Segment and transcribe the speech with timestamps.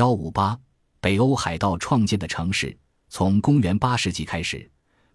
[0.00, 0.58] 幺五八，
[0.98, 2.74] 北欧海盗创建的城市。
[3.10, 4.66] 从公元八世纪开始，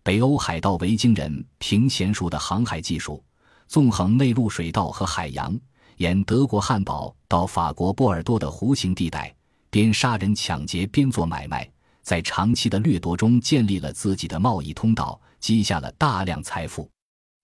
[0.04, 3.24] 北欧海盗维京人凭娴熟的航海技术，
[3.68, 5.60] 纵横内陆水道和海洋，
[5.98, 9.36] 沿德国汉堡到法国波尔多的弧形地带，
[9.72, 11.68] 边杀人抢劫边做买卖，
[12.04, 16.88] 在长期的掠夺中建立了自己的贸易通道，积下了大量财富。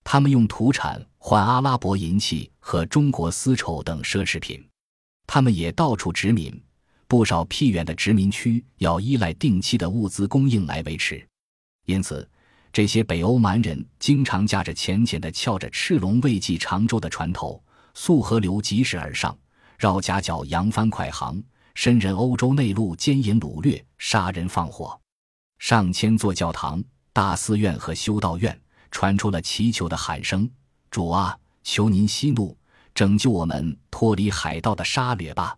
[0.03, 4.63] 他们用土产换阿拉伯银器和中国丝绸等奢侈品。
[5.25, 6.53] 他们也到处殖民。
[7.11, 11.21] 不少僻远的殖民区要依赖定期的物资供应来维持，
[11.85, 12.25] 因此，
[12.71, 17.61] 这些北欧蛮人经常驾着浅浅的、翘着赤龙未济长舟的船头，
[17.93, 19.37] 溯河流疾驶而上，
[19.77, 21.37] 绕夹角扬帆快航，
[21.75, 24.97] 深入欧洲内陆，奸淫掳掠，杀人放火。
[25.59, 26.81] 上千座教堂、
[27.11, 28.57] 大寺院和修道院
[28.89, 30.49] 传出了祈求的喊声
[30.89, 32.57] ：“主啊，求您息怒，
[32.95, 35.57] 拯救我们脱离海盗的杀掠吧！”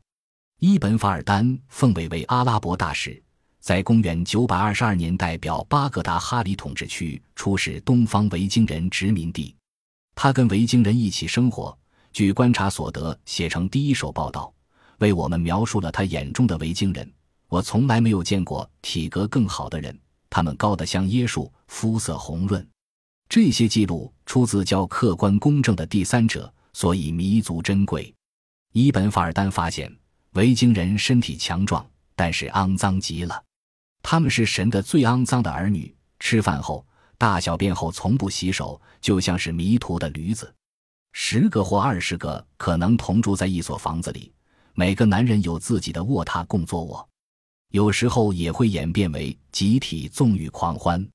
[0.65, 3.21] 伊本·法尔丹奉委为阿拉伯大使，
[3.59, 9.53] 在公元922年代表巴格达哈里统治区出使东方维京人殖民地。
[10.15, 11.77] 他跟维京人一起生活，
[12.13, 14.53] 据观察所得写成第一手报道，
[14.99, 17.11] 为我们描述了他眼中的维京人。
[17.49, 22.65] 我从来没有见过体格更好的人，他们高得像椰树，肤色红润。
[23.27, 28.15] 这些记录出自较客观公正的第三者，所以弥足珍贵。
[28.71, 29.93] 伊本·法尔丹发现。
[30.33, 33.43] 维京人身体强壮，但是肮脏极了。
[34.01, 35.95] 他们是神的最肮脏的儿女。
[36.19, 36.85] 吃饭后、
[37.17, 40.53] 大小便后从不洗手，就像是迷途的驴子。
[41.11, 44.31] 十个或二十个可能同住在一所房子里，
[44.73, 47.07] 每个男人有自己的卧榻供坐卧。
[47.71, 51.05] 有时候也会演变为集体纵欲狂欢。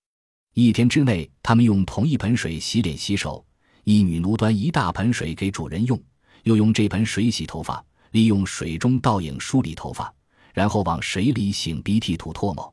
[0.54, 3.44] 一天之内，他们用同一盆水洗脸洗手。
[3.84, 5.98] 一女奴端一大盆水给主人用，
[6.42, 7.82] 又用这盆水洗头发。
[8.10, 10.12] 利用水中倒影梳理头发，
[10.54, 12.72] 然后往水里擤鼻涕吐唾沫。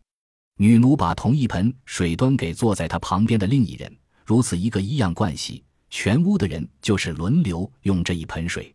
[0.58, 3.94] 女奴把同一盆水端给坐在她旁边的另一人，
[4.25, 8.74] 如此一个一样惯习，全屋的人就是轮流用这一盆水。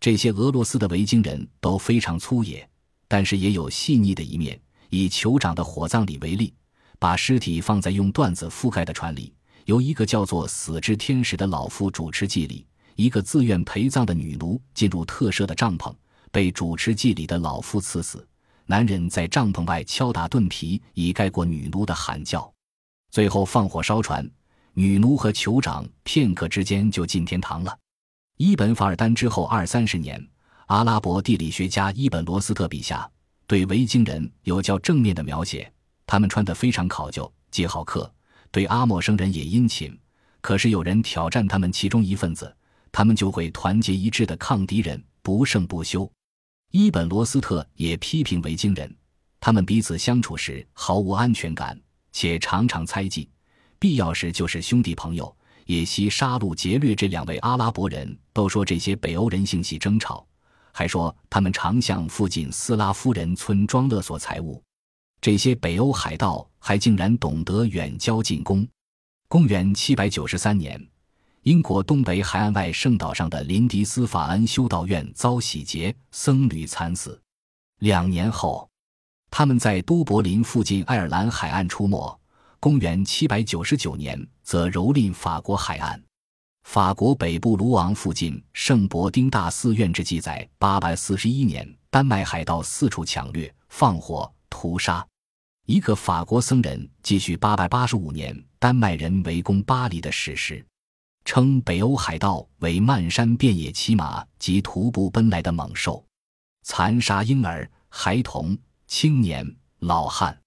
[0.00, 2.68] 这些俄罗斯的维京人都非常粗野，
[3.08, 4.60] 但是也有细腻的一面。
[4.90, 6.52] 以酋长的火葬礼为例，
[6.98, 9.32] 把尸体放在用缎子覆盖的船里，
[9.64, 12.66] 由一个叫做“死之天使”的老妇主持祭礼。
[12.96, 15.94] 一个自愿陪葬的女奴进入特设的帐篷，
[16.30, 18.26] 被主持祭礼的老夫刺死。
[18.66, 22.50] 男人在帐篷外敲打盾皮，以盖过女奴的喊叫。
[23.10, 24.28] 最后放火烧船，
[24.72, 27.78] 女奴和酋长片刻之间就进天堂了。
[28.36, 30.26] 伊本·法尔丹之后二三十年，
[30.66, 33.08] 阿拉伯地理学家伊本·罗斯特笔下
[33.46, 35.70] 对维京人有较正面的描写：
[36.06, 38.12] 他们穿得非常考究，既好客，
[38.50, 39.96] 对阿陌生人也殷勤。
[40.40, 42.54] 可是有人挑战他们其中一份子。
[42.96, 46.08] 他们就会团结一致的抗敌人，不胜不休。
[46.70, 48.96] 伊本·罗斯特也批评维京人，
[49.40, 51.76] 他们彼此相处时毫无安全感，
[52.12, 53.28] 且常常猜忌，
[53.80, 58.16] 必要时就是兄弟朋友，也惜杀戮劫掠这两位阿拉伯人。
[58.32, 60.24] 都说这些北欧人性系争吵，
[60.70, 64.62] 还说他们常向附近斯拉夫人村庄勒索财物。
[65.20, 68.64] 这些北欧海盗还竟然懂得远交近攻。
[69.26, 70.80] 公元七百九十三年。
[71.44, 77.20] 英国东北海岸外圣岛上的林迪斯法恩修道院遭洗劫，僧侣惨死。
[77.80, 78.66] 两年后，
[79.30, 82.18] 他们在都柏林附近爱尔兰海岸出没。
[82.58, 86.02] 公元799年，则蹂躏法国海岸。
[86.62, 95.06] 法国北部卢昂附近圣伯丁大寺院之记载：841年，丹麦海盗四处抢掠、放火、屠杀。
[95.66, 100.64] 一个法国僧人继续885年丹麦人围攻巴黎的史实。
[101.24, 106.04] 称北欧海盗为漫山遍野骑马及徒步奔来的猛兽，
[106.62, 109.44] 残杀婴儿、孩童、青年、
[109.78, 110.38] 老汉，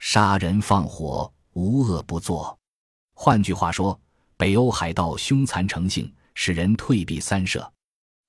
[0.00, 2.58] 杀人放火，无恶不作。
[3.14, 3.98] 换句话说，
[4.36, 7.72] 北欧海盗凶残成性，使人退避三舍。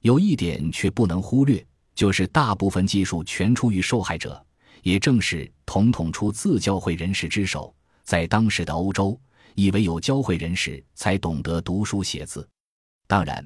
[0.02, 1.66] 有一点却不能忽略，
[1.96, 4.46] 就是大部分技术全出于受害者，
[4.84, 7.74] 也正是统统出自教会人士之手。
[8.04, 9.20] 在当时的欧洲。
[9.58, 12.48] 以为有教会人士才懂得读书写字。
[13.08, 13.44] 当然，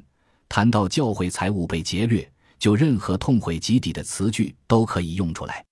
[0.50, 2.30] 谈到教会财物被劫掠，
[2.60, 5.66] 就任何痛悔极底的词句都可以用出来。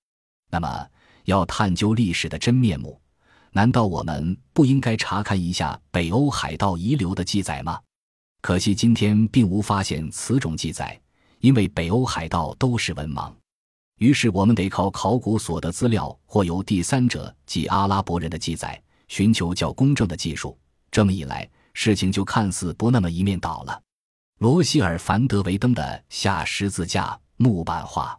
[0.49, 0.87] 那么，
[1.25, 2.97] 要探究历史的真面目，
[3.51, 7.77] 难道我们不应该查看一下北欧海盗遗留的记载吗？
[8.41, 10.97] 可惜今天并无发现此种记载，
[11.41, 13.29] 因为北欧海盗都是文盲。
[13.97, 18.81] 于是我们得靠考古所得资料，或由第三者即阿拉伯人的记载。
[19.09, 20.57] 寻求较公正的技术，
[20.89, 23.81] 这么一来，事情就看似不那么一面倒了。
[24.39, 28.17] 罗希尔·凡德维登的下十字架木板画，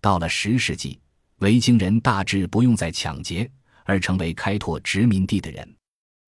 [0.00, 0.98] 到了十世纪，
[1.38, 3.48] 维京人大致不用再抢劫，
[3.84, 5.76] 而成为开拓殖民地的人。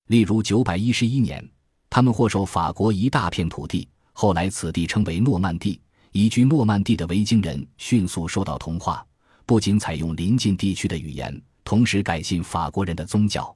[0.07, 1.45] 例如，九百一十一年，
[1.91, 5.81] 他们获授法国一大片土地，后来此地称为诺曼底。
[6.13, 9.05] 移居诺曼底的维京人迅速受到同化，
[9.47, 13.53] 不仅采用邻近地区的语言，同时改信法国人的宗教。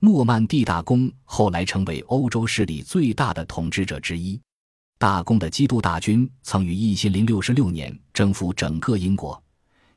[0.00, 4.40] 诺曼底大公后来成为欧洲势力最大的统治者之一。
[4.96, 9.42] 大公的基督大军曾于一千零六十六年征服整个英国，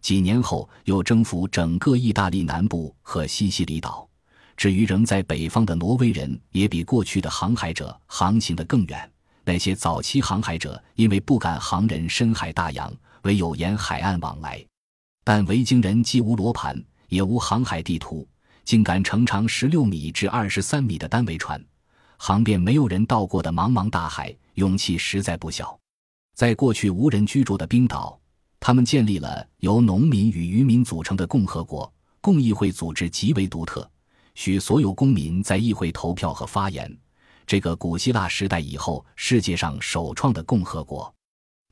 [0.01, 4.07] 几年后又征服整个意大利南部和西西里岛。
[4.57, 9.11] 至于仍在北方的挪威人，也比过去的航海者航行得更远。
[9.43, 14.63] 那些早期航海者因为不敢航人深海大洋，唯有沿海岸往来。
[15.23, 18.27] 但维京人既无罗盘，也无航海地图，
[18.63, 21.63] 竟敢乘长十六米至二十三米的单桅船，
[22.17, 25.77] 航遍没有人到过的茫茫大海，勇气实在不小。
[26.35, 28.19] 在过去无人居住的冰岛，
[28.59, 31.91] 他们建立了由农民与渔民组成的共和国，
[32.21, 33.89] 共议会组织极为独特，
[34.35, 36.97] 许所有公民在议会投票和发言。
[37.45, 41.13] 这个古希腊时代以后世界上首创的共和国，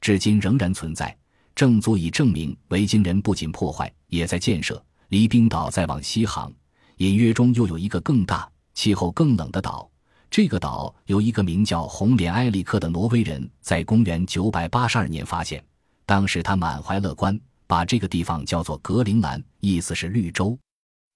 [0.01, 1.15] 至今仍然存在，
[1.55, 4.83] 正足以证明维京人不仅破坏，也在建设。
[5.07, 6.53] 离冰岛再往西航，
[6.99, 9.89] 隐约中又有一个更大、气候更冷的岛。
[10.29, 15.63] 这个岛由一个名叫红脸埃里克的挪威人在公元982年发现，
[16.05, 20.57] 当时他满怀乐观，把这个地方叫做格陵兰，意思是绿洲。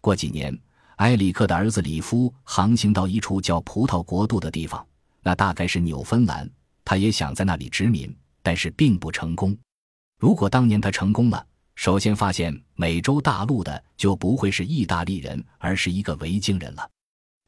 [0.02, 0.58] 过几年。
[0.98, 4.86] 埃里克的儿子里夫航行到一处叫葡萄国度的地方，
[5.24, 6.50] 那大概是纽芬兰。
[6.86, 9.58] 他也想在那里殖民，但是并不成功。
[10.20, 11.46] 如果当年他成功了，
[11.76, 16.90] 首先发现美洲大陆的就不会是意大利人，而是一个维京人了。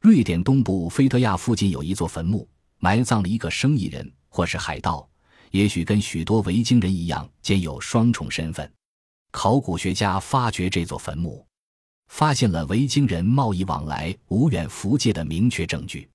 [0.00, 5.08] 瑞典东部菲特亚附近有一座坟墓，埋葬了一个生意人或是海盗，
[5.50, 8.70] 也许跟许多维京人一样，兼有双重身份。
[9.30, 11.46] 考古学家发掘这座坟墓。
[12.08, 16.08] 发现了维京人贸易往来无远弗届的明确证据，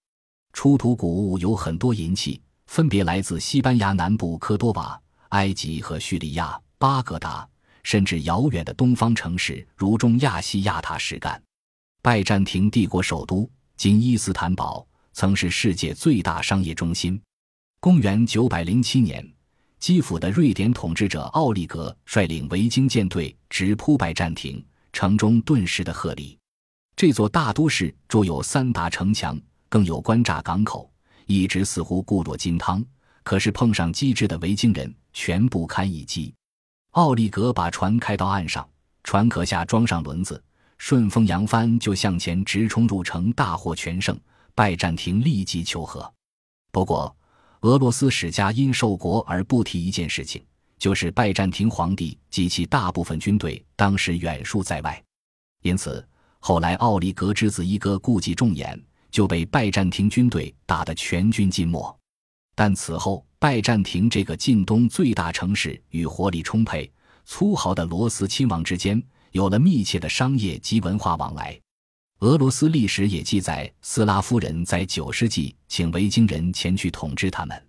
[0.54, 4.98] 出土古物有很多银器，分别来自西班牙南部科多瓦、
[5.30, 7.46] 埃及和叙利亚巴格达，
[7.84, 11.42] 甚至遥远的东方城市如中亚西亚塔什干。
[12.02, 17.22] 拜占庭帝国首都今伊斯坦堡曾是世界最大商业中心。
[17.80, 19.34] 公元907年，
[19.80, 24.64] 基辅的瑞典统治者奥利格率领维京舰队直扑拜占庭。
[24.94, 26.38] 城中顿时的鹤唳。
[26.98, 29.40] 这座大都市筑有三大城墙，
[29.70, 30.92] 更有关闸港口，
[31.28, 32.84] 一直似乎固若金汤。
[33.24, 36.34] 可是碰上机智的维京人，全不堪一击。
[36.92, 38.68] 奥利格把船开到岸上，
[39.04, 40.42] 船壳下装上轮子，
[40.78, 44.20] 顺风扬帆就向前直冲入城，大获全胜。
[44.54, 46.14] 拜占庭立即求和。
[46.72, 47.16] 不过，
[47.62, 50.44] 俄罗斯史家因受国而不提一件事情。
[50.78, 55.00] 就是拜占庭皇帝及其大部分军队当时远戍在外，
[55.62, 56.04] 因此
[56.40, 61.96] 后来奥利格之子伊戈故伎重演，就被拜占庭军队打得全军尽没。
[62.56, 66.88] 但此后，拜占庭这个近东最大城市与活力充沛、
[67.26, 69.02] 粗豪的罗斯亲王之间
[69.32, 71.60] 有了密切的商业及文化往来。
[72.20, 77.60] 俄罗斯历史也记载，斯拉夫人在九世纪请维京人前去统治他们。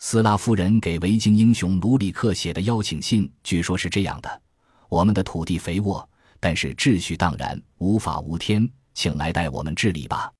[0.00, 4.42] 斯拉夫人给维京英雄卢里克写的邀请信，据说是这样的
[4.90, 6.06] ：“我们的土地肥沃，
[6.38, 10.30] 但是秩序荡然，无法无天，请来带我们治理吧。”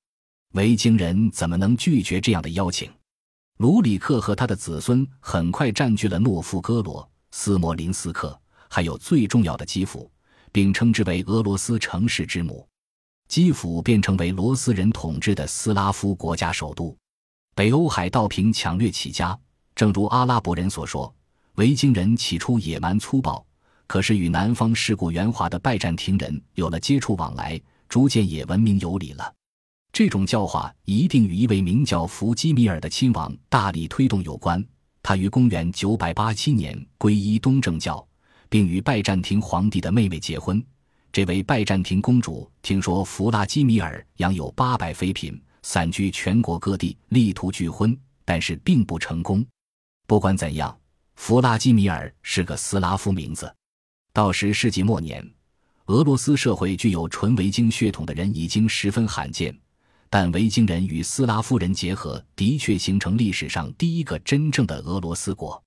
[0.53, 2.87] 维京人怎么能拒绝这样的邀请？
[3.57, 10.09] 卢里克和他的子孙很快占据了诺夫哥罗、斯摩林斯克，还有最重要的基辅，
[10.51, 12.67] 并称之为俄罗斯城市之母。
[13.27, 16.95] 基辅便成为罗斯人统治的斯拉夫国家首都。
[17.55, 19.37] 北欧海盗凭抢掠起家。
[19.75, 21.13] 正如阿拉伯人所说，
[21.55, 23.43] 维京人起初野蛮粗暴，
[23.87, 27.59] 可是与南方世故圆滑的拜占庭人有了接触往来，
[27.89, 29.33] 逐渐也文明有礼了。
[29.97, 34.63] 这种教化一定与一位名叫弗基米尔的亲王大力推动有关。
[35.01, 38.07] 他于公元987年皈依东正教，
[38.47, 40.63] 并与拜占庭皇帝的妹妹结婚。
[41.11, 49.43] 这位拜占庭公主听说弗拉基米尔养有八百妃嫔，散居全国各地，力图拒婚，但是并不成功。
[50.05, 50.79] 不管怎样，
[51.15, 53.51] 弗拉基米尔是个斯拉夫名字。
[54.13, 55.27] 到十世纪末年，
[55.87, 59.57] 俄罗斯社会具有纯维京血统的人已经十分罕见，
[60.09, 65.63] 但维京人与斯拉夫人结合，的确形成历史上第一个真正的俄罗斯国。